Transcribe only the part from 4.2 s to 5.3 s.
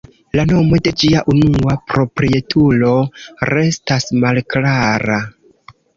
malklara.